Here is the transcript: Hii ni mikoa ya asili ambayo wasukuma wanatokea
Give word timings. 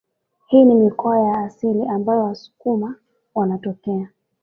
Hii 0.47 0.65
ni 0.65 0.75
mikoa 0.75 1.19
ya 1.19 1.37
asili 1.43 1.85
ambayo 1.87 2.23
wasukuma 2.23 2.95
wanatokea 3.35 4.09